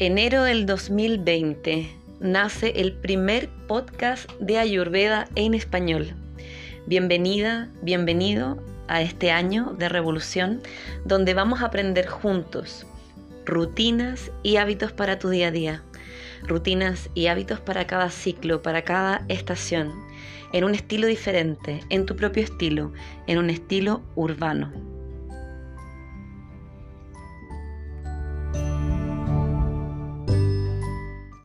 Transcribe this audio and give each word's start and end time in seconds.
Enero 0.00 0.42
del 0.42 0.66
2020 0.66 1.88
nace 2.18 2.72
el 2.80 2.94
primer 2.94 3.48
podcast 3.68 4.28
de 4.40 4.58
Ayurveda 4.58 5.28
en 5.36 5.54
español. 5.54 6.14
Bienvenida, 6.86 7.70
bienvenido 7.80 8.60
a 8.88 9.02
este 9.02 9.30
año 9.30 9.72
de 9.78 9.88
revolución 9.88 10.62
donde 11.04 11.32
vamos 11.32 11.62
a 11.62 11.66
aprender 11.66 12.08
juntos 12.08 12.88
rutinas 13.46 14.32
y 14.42 14.56
hábitos 14.56 14.90
para 14.90 15.20
tu 15.20 15.28
día 15.28 15.48
a 15.48 15.52
día. 15.52 15.82
Rutinas 16.42 17.08
y 17.14 17.28
hábitos 17.28 17.60
para 17.60 17.86
cada 17.86 18.10
ciclo, 18.10 18.62
para 18.62 18.82
cada 18.82 19.24
estación, 19.28 19.92
en 20.52 20.64
un 20.64 20.74
estilo 20.74 21.06
diferente, 21.06 21.84
en 21.88 22.04
tu 22.04 22.16
propio 22.16 22.42
estilo, 22.42 22.92
en 23.28 23.38
un 23.38 23.48
estilo 23.48 24.02
urbano. 24.16 24.72